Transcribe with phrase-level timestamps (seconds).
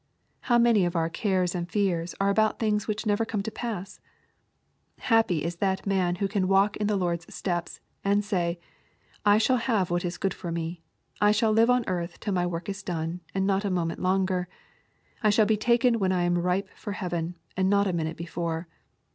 [0.49, 3.99] How many of our cares and fears are about things which never come to pass
[4.97, 8.59] 1 Hap py is that man who can walk in our Lord's steps, and say,"
[9.33, 10.81] I shall have what is good for me.
[11.21, 14.47] I shall live on earth till my work is done, and not a moment longer.
[15.21, 18.67] I shall be taken when I am ripe for heaven, and not a minute before.